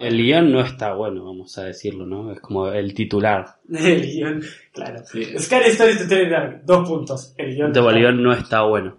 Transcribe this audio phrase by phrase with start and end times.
[0.00, 2.32] El guion no está bueno, vamos a decirlo, ¿no?
[2.32, 3.56] Es como el titular.
[3.68, 4.42] El guion,
[4.72, 5.04] claro.
[5.04, 7.34] Scary Stories to Tell in the Dark, dos puntos.
[7.36, 7.76] El guion.
[7.76, 8.96] El guion no está bueno.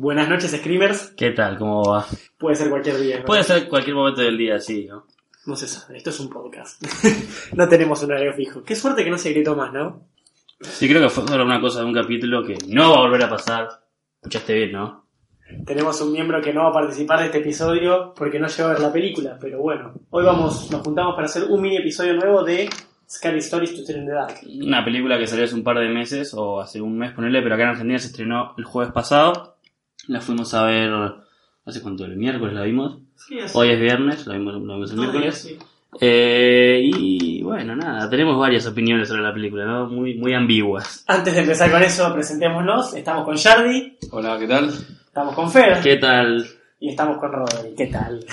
[0.00, 1.12] Buenas noches, Screamers.
[1.14, 1.58] ¿Qué tal?
[1.58, 2.06] ¿Cómo va?
[2.38, 3.18] Puede ser cualquier día.
[3.18, 3.26] ¿no?
[3.26, 5.04] Puede ser cualquier momento del día, sí, ¿no?
[5.44, 6.82] No se sabe, esto es un podcast.
[7.54, 8.62] no tenemos un horario fijo.
[8.62, 10.06] Qué suerte que no se gritó más, ¿no?
[10.62, 13.24] Sí, creo que fue solo una cosa de un capítulo que no va a volver
[13.24, 13.68] a pasar.
[14.22, 15.04] Escuchaste bien, ¿no?
[15.66, 18.72] Tenemos un miembro que no va a participar de este episodio porque no llegó a
[18.72, 22.42] ver la película, pero bueno, hoy vamos, nos juntamos para hacer un mini episodio nuevo
[22.42, 22.70] de
[23.06, 24.36] Scary Stories to Tell in the Dark.
[24.64, 27.54] Una película que salió hace un par de meses o hace un mes, ponerle, pero
[27.54, 29.59] acá en Argentina se estrenó el jueves pasado.
[30.08, 30.90] La fuimos a ver,
[31.64, 32.04] ¿hace cuánto?
[32.04, 32.98] El miércoles la vimos.
[33.16, 33.38] Sí.
[33.54, 35.38] Hoy es viernes, la vimos, la vimos el miércoles.
[35.38, 35.58] sí.
[36.00, 39.88] Eh, y bueno, nada, tenemos varias opiniones sobre la película, ¿no?
[39.88, 41.04] Muy, muy ambiguas.
[41.08, 42.94] Antes de empezar con eso, presentémonos.
[42.94, 44.68] Estamos con Yardi, Hola, ¿qué tal?
[44.68, 46.46] estamos con Fer ¿Qué tal?
[46.78, 47.74] y estamos con Rodri.
[47.76, 48.24] ¿Qué tal?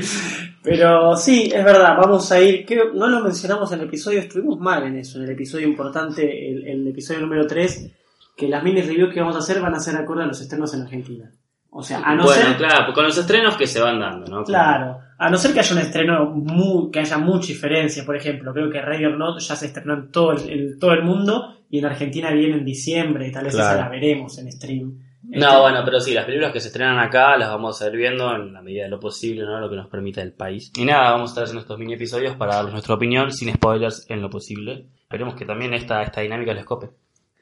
[0.62, 2.64] pero sí, es verdad, vamos a ir.
[2.64, 6.50] Creo, no lo mencionamos en el episodio, estuvimos mal en eso, en el episodio importante,
[6.52, 7.90] el, el episodio número 3,
[8.36, 10.72] que las mini reviews que vamos a hacer van a ser acorde a los estrenos
[10.74, 11.30] en Argentina.
[11.70, 12.56] O sea, a no bueno, ser.
[12.58, 14.44] claro, pues con los estrenos que se van dando, ¿no?
[14.44, 18.52] Claro, a no ser que haya un estreno mu- que haya mucha diferencia, por ejemplo,
[18.52, 21.56] creo que Ready or Not ya se estrenó en todo el, en todo el mundo
[21.70, 23.70] y en Argentina viene en diciembre, y tal vez Claro.
[23.78, 24.98] esa la veremos en stream.
[25.30, 27.96] Este, No, bueno, pero sí, las películas que se estrenan acá las vamos a ir
[27.96, 29.58] viendo en la medida de lo posible, ¿no?
[29.58, 30.70] Lo que nos permita el país.
[30.76, 34.04] Y nada, vamos a estar haciendo estos mini episodios para darles nuestra opinión, sin spoilers
[34.10, 34.88] en lo posible.
[35.04, 36.90] Esperemos que también esta, esta dinámica les cope.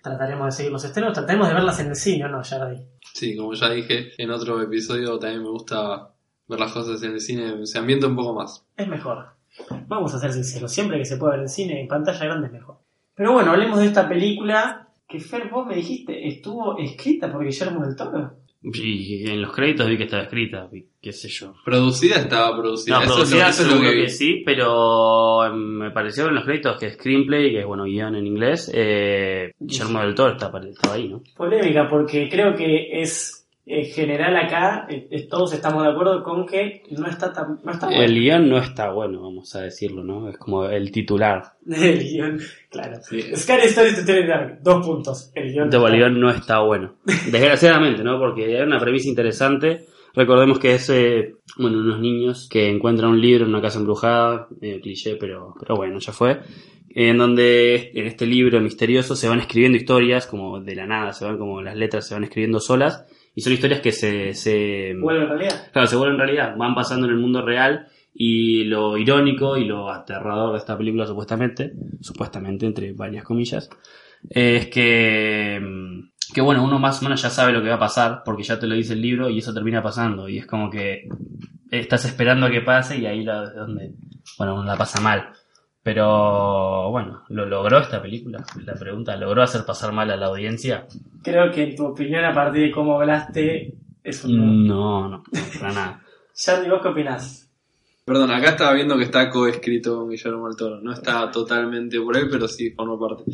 [0.02, 2.80] Trataremos de seguir los estrenos, trataremos de verlas en el cine, ¿no, Yardi?
[3.12, 6.10] Sí, como ya dije en otro episodio, también me gusta
[6.48, 8.66] ver las cosas en el cine, se ambienta un poco más.
[8.76, 9.26] Es mejor.
[9.88, 12.52] Vamos a ser sinceros, siempre que se pueda ver en cine, en pantalla grande es
[12.52, 12.78] mejor.
[13.14, 17.84] Pero bueno, hablemos de esta película que Fer, vos me dijiste, estuvo escrita por Guillermo
[17.84, 18.39] del Toro.
[18.62, 21.54] Y en los créditos vi que estaba escrita, vi- qué sé yo.
[21.64, 25.46] Producida estaba producida, No, eso, producida es lo, eso es lo seguro que sí, pero
[25.46, 29.52] em, me pareció en los créditos que screenplay, que es bueno, guion en inglés, eh,
[29.58, 31.22] Guillermo del Toro estaba, estaba ahí, ¿no?
[31.36, 33.39] Polémica, porque creo que es
[33.72, 37.70] eh, general acá, eh, eh, todos estamos de acuerdo con que no está tan no
[37.70, 38.02] está bueno.
[38.02, 40.28] El guion no está bueno, vamos a decirlo, ¿no?
[40.28, 41.52] Es como el titular.
[41.66, 42.96] El guion, claro.
[43.02, 43.22] Sí.
[43.36, 45.30] Scary Stories to Tell Dark, dos puntos.
[45.34, 45.70] El guion.
[45.70, 46.96] De Bolívar no está bueno.
[47.04, 48.18] Desgraciadamente, ¿no?
[48.18, 49.86] Porque hay una premisa interesante.
[50.14, 54.48] Recordemos que es, eh, bueno, unos niños que encuentran un libro en una casa embrujada,
[54.60, 56.40] medio cliché, pero, pero bueno, ya fue.
[56.88, 61.24] En donde en este libro misterioso se van escribiendo historias como de la nada, se
[61.24, 63.06] van como las letras se van escribiendo solas.
[63.34, 65.70] Y son historias que se, se, Vuelve en realidad.
[65.72, 69.90] Claro, se vuelven realidad, van pasando en el mundo real y lo irónico y lo
[69.90, 73.70] aterrador de esta película supuestamente, supuestamente entre varias comillas,
[74.28, 77.80] es que, mm, que bueno, uno más o menos ya sabe lo que va a
[77.80, 80.70] pasar porque ya te lo dice el libro y eso termina pasando y es como
[80.70, 81.08] que
[81.70, 83.92] estás esperando a que pase y ahí la, donde,
[84.38, 85.30] bueno, uno la pasa mal.
[85.82, 88.44] Pero bueno, ¿lo logró esta película?
[88.64, 90.86] La pregunta, ¿logró hacer pasar mal a la audiencia?
[91.22, 93.74] Creo que en tu opinión, a partir de cómo hablaste,
[94.04, 95.08] es un no.
[95.08, 95.22] No, no,
[95.58, 96.02] para nada.
[96.34, 97.50] Charlie, ¿vos qué opinás?
[98.04, 102.16] Perdón, acá estaba viendo que está coescrito con Guillermo del Toro, no está totalmente por
[102.16, 103.24] él, pero sí forma parte.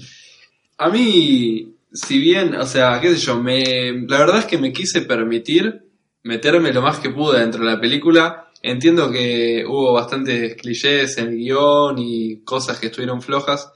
[0.79, 4.73] A mí, si bien, o sea, qué sé yo, me, la verdad es que me
[4.73, 5.83] quise permitir
[6.23, 8.46] meterme lo más que pude dentro de la película.
[8.69, 13.73] Entiendo que hubo bastantes clichés en el guion y cosas que estuvieron flojas.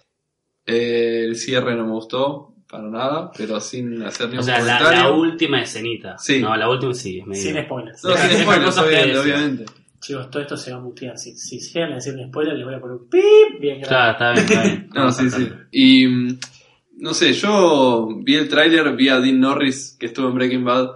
[0.66, 4.78] Eh, el cierre no me gustó, para nada, pero sin hacer O ningún sea, la,
[4.78, 5.10] comentario.
[5.10, 6.18] la última escenita.
[6.18, 6.40] Sí.
[6.40, 7.42] No, la última sí, es.
[7.42, 8.02] Sin spoilers.
[8.02, 9.64] No, sin spoilers, obviamente.
[10.00, 11.16] Chicos, todo esto se va a mutear.
[11.16, 13.88] Si, si llegan a decir un spoiler, les voy a poner un pip bien grande.
[13.88, 14.90] Claro, está bien, está bien.
[14.94, 15.48] No, sí, sí.
[15.70, 16.38] Y mm,
[16.98, 20.88] no sé, yo vi el tráiler, vi a Dean Norris que estuvo en Breaking Bad.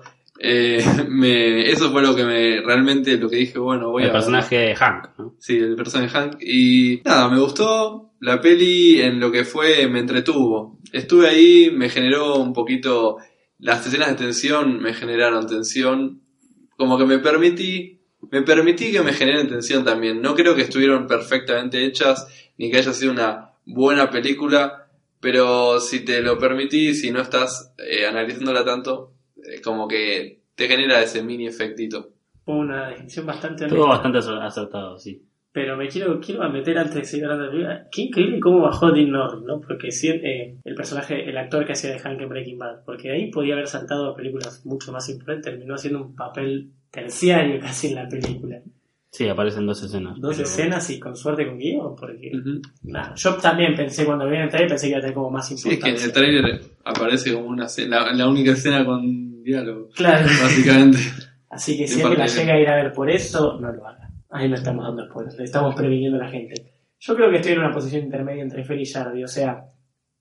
[0.47, 4.13] Eh, me, eso fue lo que me realmente lo que dije, bueno, voy El a
[4.13, 5.35] personaje de Hank, ¿no?
[5.39, 6.37] Sí, el personaje Hank.
[6.43, 8.13] Y nada, me gustó.
[8.21, 10.79] La peli en lo que fue me entretuvo.
[10.93, 13.17] Estuve ahí, me generó un poquito.
[13.59, 16.21] Las escenas de tensión me generaron tensión.
[16.77, 18.03] Como que me permití.
[18.31, 20.21] Me permití que me generen tensión también.
[20.21, 22.27] No creo que estuvieron perfectamente hechas,
[22.59, 24.89] ni que haya sido una buena película.
[25.21, 29.14] Pero si te lo permitís, si no estás eh, analizándola tanto,
[29.63, 32.11] como que te genera ese mini efectito.
[32.45, 35.23] Fue una descripción bastante Estuvo bastante acer- acertado, sí.
[35.53, 37.89] Pero me quiero, quiero meter antes de seguir hablando de la película.
[37.93, 39.61] Qué increíble cómo bajó Dean Norris, ¿no?
[39.61, 42.85] Porque sí, eh, el personaje, el actor que hacía de Hank en Breaking Bad.
[42.85, 45.53] Porque ahí podía haber saltado a películas mucho más importantes.
[45.53, 48.61] Terminó haciendo un papel terciario casi en la película.
[49.13, 50.21] Sí, aparecen dos escenas.
[50.21, 51.95] Dos pero- escenas y con suerte con guion.
[51.95, 52.61] Porque, Ujú.
[52.83, 55.47] nada, yo también pensé cuando vi el trailer, pensé que iba a tener como más
[55.47, 56.07] Sí, es que en importancia.
[56.07, 60.27] el trailer aparece como una escena, la, la única escena con diálogo, Claro.
[60.27, 60.99] básicamente.
[61.51, 64.11] Así que si alguien la llega a ir a ver por eso, no lo haga.
[64.31, 66.55] Ahí no estamos dando spoilers, le estamos previniendo a la gente.
[66.99, 69.67] Yo creo que estoy en una posición intermedia entre Fer y Jardy, o sea,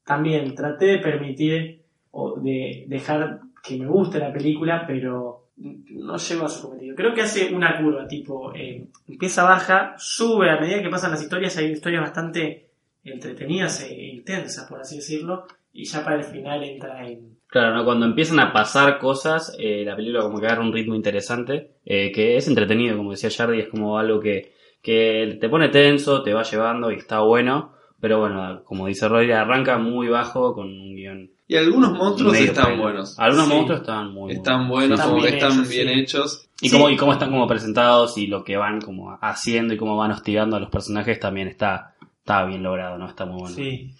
[0.05, 1.81] también traté de permitir
[2.11, 6.95] o de dejar que me guste la película, pero no llego a su cometido.
[6.95, 11.23] Creo que hace una curva, tipo, eh, empieza baja, sube a medida que pasan las
[11.23, 12.69] historias, hay historias bastante
[13.03, 17.37] entretenidas e intensas, por así decirlo, y ya para el final entra en...
[17.53, 17.85] Claro, ¿no?
[17.85, 22.11] cuando empiezan a pasar cosas, eh, la película como que agarra un ritmo interesante, eh,
[22.11, 26.33] que es entretenido, como decía Jardy, es como algo que, que te pone tenso, te
[26.33, 30.95] va llevando y está bueno, pero bueno, como dice Roy, arranca muy bajo con un
[30.95, 31.29] guion.
[31.47, 32.81] Y algunos monstruos están pelo.
[32.81, 33.19] buenos.
[33.19, 33.53] Algunos Sí.
[33.53, 35.99] monstruos están muy Están buenos, Están como que bien están hechos, bien sí.
[35.99, 36.49] hechos.
[36.59, 36.75] Y, Sí.
[36.75, 40.09] cómo, y cómo están como presentados y lo que van como haciendo y cómo van
[40.11, 43.07] hostigando a los personajes también está, está bien logrado, ¿no?
[43.07, 43.55] Está muy bueno.
[43.55, 43.91] Sí.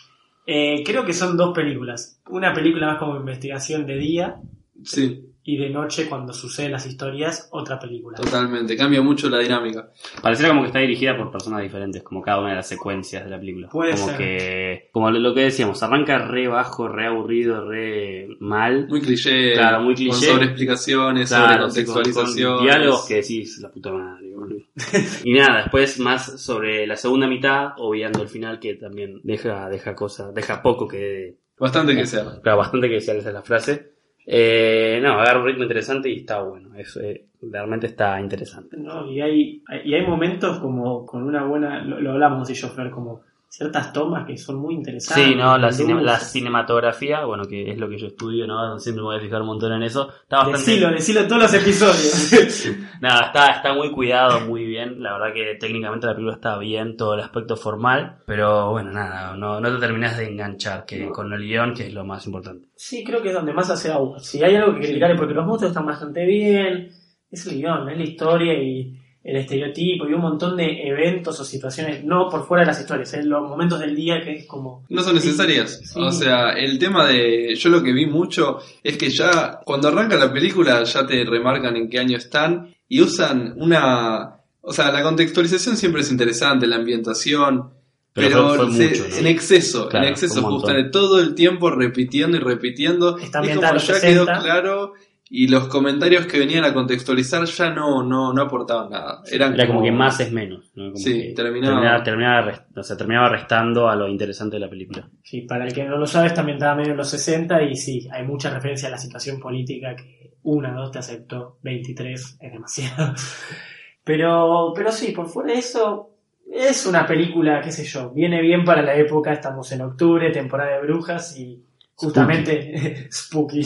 [0.45, 2.19] Eh, creo que son dos películas.
[2.29, 4.41] Una película más como investigación de día
[4.83, 8.17] Sí, y de noche cuando suceden las historias, otra película.
[8.17, 8.77] totalmente.
[8.77, 9.89] Cambia mucho la dinámica.
[10.21, 13.29] Pareciera como que está dirigida por personas diferentes, como cada una de las secuencias de
[13.29, 13.67] la película.
[13.69, 14.17] Puede como ser.
[14.17, 18.87] que, como lo- que decíamos, arranca re bajo, re aburrido, re mal.
[18.87, 19.53] Muy cliché.
[19.53, 20.27] Claro, muy Con cliché.
[20.27, 22.63] sobreexplicaciones, Claro, sobre con- con contextualización.
[22.63, 24.29] diálogos que decís, la puta madre,
[25.23, 29.93] y nada, después más sobre la segunda mitad, obviando el final que también deja, deja
[29.95, 32.39] cosas, deja poco que, Bastante que sea.
[32.41, 33.92] claro, bastante que decía esa es la frase.
[34.25, 38.77] Eh, no, agarra un ritmo interesante y está bueno, es, eh, realmente está interesante.
[38.77, 43.21] No, y hay, y hay momentos como con una buena, lo, hablamos y yo, como
[43.55, 45.25] ciertas tomas que son muy interesantes.
[45.27, 48.79] Sí, no, la, cine- la cinematografía, bueno, que es lo que yo estudio, ¿no?
[48.79, 50.09] Siempre me voy a fijar un montón en eso.
[50.23, 50.57] Está bastante...
[50.71, 52.67] Decilo, decilo todos los episodios.
[53.01, 55.03] Nada, está, está muy cuidado, muy bien.
[55.03, 58.17] La verdad que técnicamente la película está bien, todo el aspecto formal.
[58.25, 61.93] Pero bueno, nada, no, no te terminas de enganchar que con el guion, que es
[61.93, 62.69] lo más importante.
[62.75, 64.17] sí, creo que es donde más hace agua.
[64.19, 66.89] Si hay algo que criticar es porque los monstruos están bastante bien,
[67.29, 71.45] es el guion, es la historia y el estereotipo y un montón de eventos o
[71.45, 74.83] situaciones, no por fuera de las historias, en los momentos del día que es como...
[74.89, 75.79] No son necesarias.
[75.85, 75.99] Sí.
[75.99, 77.55] O sea, el tema de.
[77.55, 79.59] Yo lo que vi mucho es que ya.
[79.63, 82.75] Cuando arranca la película, ya te remarcan en qué año están.
[82.89, 84.35] Y usan una.
[84.61, 87.69] O sea, la contextualización siempre es interesante, la ambientación.
[88.15, 89.15] Pero Pero, fue- fue se- mucho, ¿no?
[89.17, 93.17] en exceso, Claro, en exceso, justamente todo el tiempo repitiendo y repitiendo.
[93.17, 94.39] Está y como ya quedó 60.
[94.39, 94.93] claro.
[95.29, 99.23] Y los comentarios que venían a contextualizar ya no, no, no aportaban nada.
[99.31, 100.71] Eran Era como que más es menos.
[100.75, 100.85] ¿no?
[100.91, 104.59] Como Sí, que terminaba- terminaba, terminaba, rest- o sea, terminaba restando a lo interesante de
[104.59, 105.09] la película.
[105.23, 108.07] Sí, para el que no lo sabe, está ambientada medio en los 60 y sí,
[108.11, 113.13] hay mucha referencia a la situación política que una, dos te aceptó, 23 es demasiado.
[114.03, 116.09] Pero, pero sí, por fuera de eso,
[116.51, 120.75] es una película, qué sé yo, viene bien para la época, estamos en octubre, temporada
[120.75, 121.63] de brujas y
[121.95, 123.61] justamente spooky,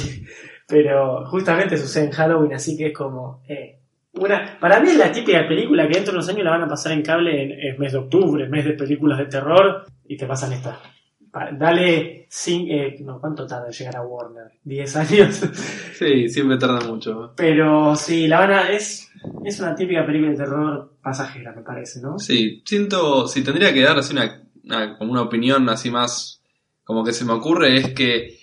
[0.67, 3.41] pero justamente sucede en Halloween, así que es como...
[3.47, 3.73] eh,
[4.13, 6.67] una, para mí es la típica película que dentro de unos años la van a
[6.67, 10.53] pasar en cable en mes de octubre, mes de películas de terror, y te pasan
[10.53, 10.79] esta.
[11.51, 14.51] Dale, cin- eh, no, ¿cuánto tarda en llegar a Warner?
[14.65, 15.41] ¿10 años?
[15.97, 17.33] Sí, siempre tarda mucho.
[17.35, 19.11] Pero sí, la van a, es,
[19.43, 22.19] es una típica película de terror pasajera, me parece, ¿no?
[22.19, 26.43] Sí, siento, si tendría que dar así una, una- como una opinión así más,
[26.83, 28.36] como que se me ocurre, es que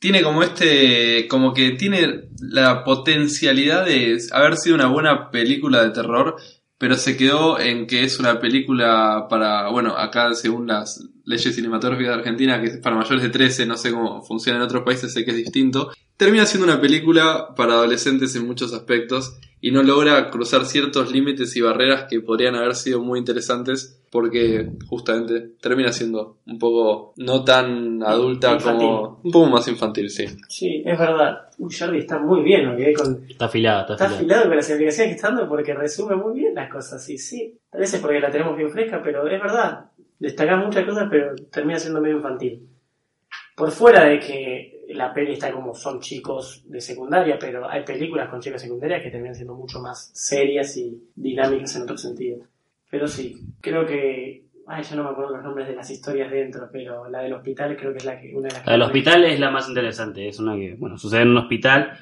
[0.00, 5.90] tiene como este, como que tiene la potencialidad de haber sido una buena película de
[5.90, 6.36] terror,
[6.78, 12.14] pero se quedó en que es una película para, bueno, acá según las leyes cinematográficas
[12.14, 15.12] de Argentina, que es para mayores de 13, no sé cómo funciona en otros países,
[15.12, 19.82] sé que es distinto, termina siendo una película para adolescentes en muchos aspectos y no
[19.82, 25.92] logra cruzar ciertos límites y barreras que podrían haber sido muy interesantes porque justamente termina
[25.92, 28.86] siendo un poco no tan adulta Infantil.
[28.88, 30.24] como un poco más infantil, sí.
[30.48, 31.48] Sí, es verdad.
[31.58, 32.76] Uy, Jordi está muy bien, ¿no?
[32.76, 34.20] Que con, Está afilado, está está afilado.
[34.22, 37.58] afilado con las explicaciones que está dando porque resume muy bien las cosas, sí, sí.
[37.70, 39.84] Tal vez es porque la tenemos bien fresca, pero es verdad.
[40.18, 42.66] Destaca muchas cosas, pero termina siendo medio infantil.
[43.54, 48.28] Por fuera de que la peli está como son chicos de secundaria, pero hay películas
[48.28, 52.38] con chicos secundarias que terminan siendo mucho más serias y dinámicas en otro sentido.
[52.90, 54.44] Pero sí, creo que.
[54.66, 57.76] Ay, ya no me acuerdo los nombres de las historias dentro, pero la del hospital
[57.76, 58.66] creo que es la que, una de las que.
[58.66, 61.92] La del hospital es la más interesante, es una que, bueno, sucede en un hospital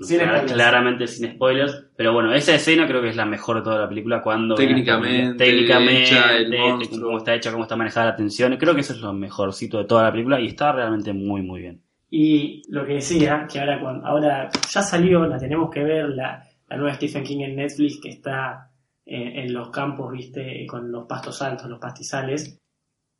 [0.00, 0.52] Sin Clara- spoilers.
[0.52, 1.86] claramente sin spoilers.
[1.96, 4.54] Pero bueno, esa escena creo que es la mejor de toda la película cuando...
[4.56, 8.56] Técnicamente, técnicamente, cómo está hecha, cómo está manejada la tensión.
[8.56, 11.60] Creo que eso es lo mejorcito de toda la película y está realmente muy, muy
[11.60, 11.80] bien.
[12.16, 16.44] Y lo que decía, que ahora, cuando, ahora ya salió, la tenemos que ver, la,
[16.68, 18.70] la nueva Stephen King en Netflix que está
[19.04, 22.56] en, en los campos, viste, con los pastos altos, los pastizales.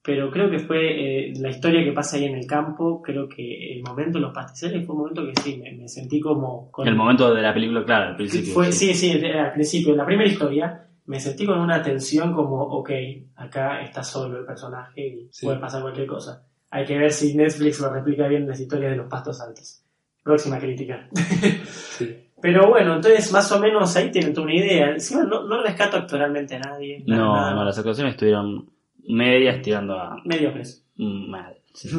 [0.01, 3.73] Pero creo que fue eh, la historia que pasa ahí en el campo, creo que
[3.75, 6.71] el momento de los pastizales fue un momento que sí, me, me sentí como...
[6.71, 8.53] Con, El momento de la película, claro, al principio.
[8.55, 12.63] Fue, sí, sí, al principio, en la primera historia, me sentí con una tensión como,
[12.63, 12.91] ok,
[13.35, 15.47] acá está solo el personaje y Sí.
[15.47, 16.47] puede pasar cualquier cosa.
[16.75, 19.83] Hay que ver si Netflix lo replica bien en las historias de los pastos altos.
[20.25, 21.09] Próxima crítica.
[22.43, 24.91] Pero bueno, entonces más o menos ahí tienen una idea.
[24.91, 27.03] Encima no, no rescato actoralmente a nadie.
[27.07, 27.55] No, nada.
[27.55, 28.69] no, las actuaciones estuvieron
[29.09, 30.85] medias tirando a Mediocres.
[30.97, 31.57] mal.
[31.73, 31.89] sí.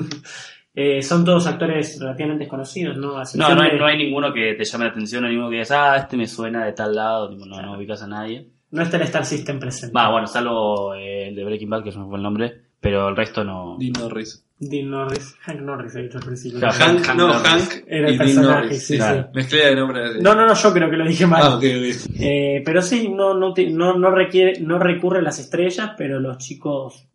[0.77, 3.13] Eh, son todos actores relativamente desconocidos, ¿no?
[3.35, 5.55] No, no hay, de- no hay ninguno que te llame la atención, hay ninguno que
[5.55, 8.49] digas, ah, este me suena de tal lado, no, no ubicas a nadie.
[8.71, 9.93] no está el Star System presente.
[9.97, 13.15] Va, bueno, salvo eh, el de Breaking Bad, que no fue el nombre, pero el
[13.15, 13.77] resto no.
[13.79, 14.43] Dean Norris.
[14.59, 15.35] Dean Norris.
[15.41, 16.59] Hank Norris, he dicho al principio.
[16.59, 17.43] Claro, Hank, Hank no, Norris.
[17.49, 18.87] Hank Era el y Dean personaje, Norris.
[18.87, 19.23] sí, claro.
[19.23, 19.29] sí.
[19.33, 20.13] Mezclé de nombre.
[20.13, 21.41] de- No, no, no, yo creo que lo dije mal.
[21.43, 22.11] Ah, ok, ok.
[22.19, 26.37] Eh, pero sí, no, no, no, no requiere, no recurre a las estrellas, pero los
[26.37, 27.07] chicos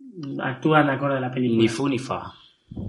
[0.43, 1.63] actúan acorde a la película.
[1.63, 2.33] Ni fu ni fa.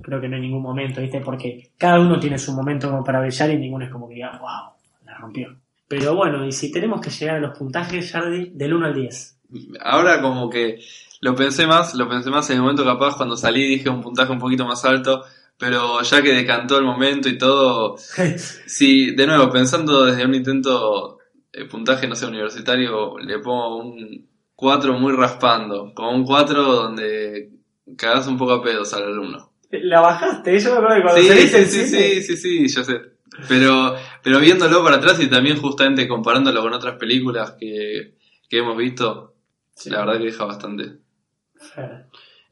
[0.02, 1.22] Creo que no hay ningún momento, ¿viste?
[1.22, 4.32] Porque cada uno tiene su momento como para brillar y ninguno es como que diga,
[4.40, 4.74] wow,
[5.06, 5.56] la rompió.
[5.88, 9.38] Pero bueno, y si tenemos que llegar a los puntajes, Jardi, del 1 al 10.
[9.82, 10.80] Ahora como que
[11.22, 14.32] lo pensé más, lo pensé más en el momento capaz cuando salí dije un puntaje
[14.32, 15.24] un poquito más alto,
[15.58, 17.96] pero ya que decantó el momento y todo,
[18.66, 21.20] sí, de nuevo, pensando desde un intento
[21.54, 27.52] de puntaje, no sé, universitario, le pongo un 4 muy raspando, como un 4 donde
[27.98, 29.52] cagás un poco a pedos al alumno.
[29.72, 32.38] La bajaste, yo me acuerdo que cuando Sí, saliste sí, el sí, cine- sí, sí,
[32.38, 33.02] sí, yo sé.
[33.48, 38.16] Pero, pero viéndolo para atrás y también justamente comparándolo con otras películas que,
[38.50, 39.36] que hemos visto,
[39.74, 39.90] Sí.
[39.90, 40.98] la verdad que deja bastante.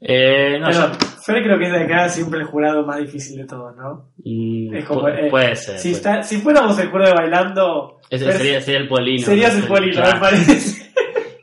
[0.02, 3.36] Eh, no, Pero yo- Fer creo que es de acá siempre el jurado más difícil
[3.36, 4.12] de todos, ¿no?
[4.24, 5.78] mm, Es como, eh, puede ser.
[5.78, 9.22] Si, puede está, si fuéramos el jurado de bailando, sería, sería el polino.
[9.26, 10.14] serías el polino, Claro.
[10.14, 10.90] me parece.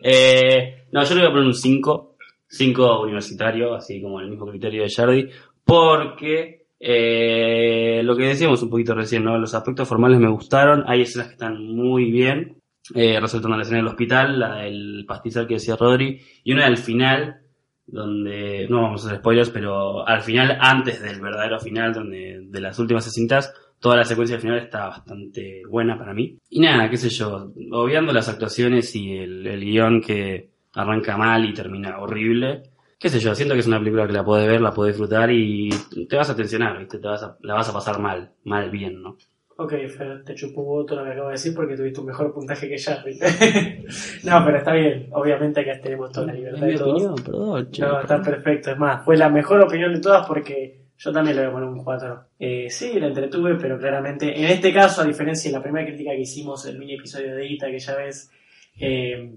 [0.09, 2.15] Eh, no, yo le voy a poner un 5.
[2.47, 5.29] 5 universitario, así como el mismo criterio de Jardy.
[5.65, 9.37] Porque eh, lo que decíamos un poquito recién, ¿no?
[9.37, 10.85] Los aspectos formales me gustaron.
[10.87, 12.61] Hay escenas que están muy bien.
[12.95, 16.21] Eh, resaltando la escena del hospital, la del pastizal que decía Rodri.
[16.45, 17.41] Y una del final,
[17.87, 18.67] donde.
[18.69, 22.77] No vamos a hacer spoilers, pero al final, antes del verdadero final, donde de las
[22.77, 26.37] últimas cintas, toda la secuencia del final está bastante buena para mí.
[26.49, 31.53] Y nada, qué sé yo, obviando las actuaciones y el, guion que arranca mal y
[31.53, 32.63] termina horrible.
[32.99, 35.31] Qué sé yo, siento que es una película que la puedes ver, la puedes disfrutar
[35.31, 35.69] y
[36.09, 36.97] te vas a tensionar, ¿viste?
[36.97, 39.17] Te vas a, la vas a pasar mal, mal bien, ¿no?
[39.59, 42.31] Ok, Fer, te chupo un voto lo que acabo de decir porque tuviste un mejor
[42.31, 43.03] puntaje que ya.
[44.23, 45.09] no, pero está bien.
[45.11, 47.21] Obviamente acá tenemos toda la libertad de todos.
[47.21, 48.71] perdón, No, está perfecto.
[48.71, 51.69] Es más, fue la mejor opinión de todas porque yo también le voy a poner
[51.69, 52.25] un 4.
[52.37, 56.11] Eh, sí, la entretuve, pero claramente, en este caso, a diferencia de la primera crítica
[56.11, 58.31] que hicimos, el mini episodio de Ita, que ya ves,
[58.79, 59.31] eh,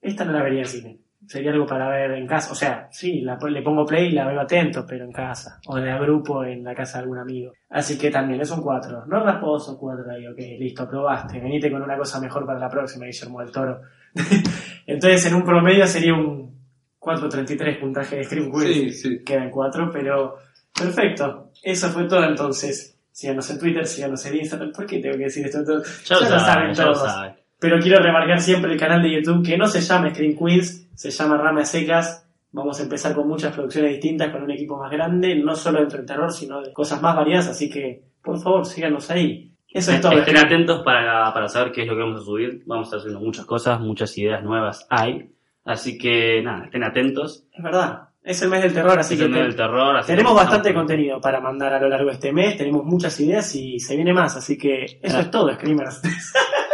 [0.00, 0.98] esta no la vería en cine.
[1.26, 2.52] Sería algo para ver en casa.
[2.52, 5.60] O sea, sí, la- le pongo play y la veo atento, pero en casa.
[5.66, 7.52] O de a grupo en la casa de algún amigo.
[7.70, 9.04] Así que también es un 4.
[9.06, 11.40] No rasposo 4 ahí, ok, listo, aprobaste.
[11.40, 13.80] Venite con una cosa mejor para la próxima, Guillermo del Toro.
[14.86, 16.56] Entonces, en un promedio sería un
[17.00, 19.24] 4.33 puntaje de Scream Queens Sí, sí.
[19.24, 20.36] queda en 4, pero
[20.78, 21.50] perfecto.
[21.62, 22.96] Eso fue todo entonces.
[23.10, 24.72] Síganos en Twitter, síganos en Instagram.
[24.72, 25.64] ¿Por qué tengo que decir esto?
[25.64, 25.82] todo?
[25.82, 27.02] Ya Ya lo saben, lo todos.
[27.02, 27.34] saben.
[27.60, 31.10] Pero quiero remarcar siempre el canal de YouTube que no se llama Screen Queens, se
[31.10, 32.24] llama Rama Secas.
[32.52, 35.98] Vamos a empezar con muchas producciones distintas, con un equipo más grande, no solo dentro
[35.98, 37.48] del terror, sino de cosas más variadas.
[37.48, 39.52] Así que, por favor, síganos ahí.
[39.70, 40.12] Eso es todo.
[40.12, 42.62] Estén atentos para, para saber qué es lo que vamos a subir.
[42.64, 45.30] Vamos a estar subiendo muchas cosas, muchas ideas nuevas hay.
[45.64, 47.44] Así que nada, estén atentos.
[47.52, 48.04] Es verdad.
[48.22, 49.96] Es el mes del terror, así Es que el te- del terror.
[49.96, 52.56] así tenemos que bastante estamos- contenido para mandar a lo largo de este mes.
[52.56, 54.36] Tenemos muchas ideas y se viene más.
[54.36, 55.20] Así que eso Ah.
[55.20, 56.00] es todo, Screamers.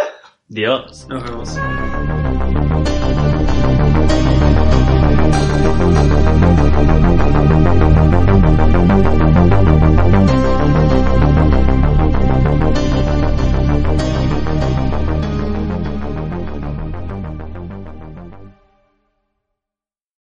[0.49, 1.07] Dios.
[1.09, 1.59] Nos vemos.